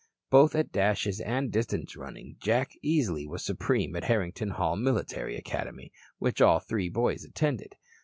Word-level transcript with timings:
Both 0.31 0.55
at 0.55 0.71
dashes 0.71 1.19
and 1.21 1.51
distance 1.51 1.95
running 1.95 2.37
Jack 2.39 2.71
easily 2.81 3.27
was 3.27 3.45
supreme 3.45 3.95
at 3.95 4.05
Harrington 4.05 4.49
Hall 4.49 4.75
Military 4.75 5.35
Academy, 5.37 5.91
which 6.17 6.41
all 6.41 6.57
three 6.59 6.89
boys 6.89 7.23
attended. 7.23 7.75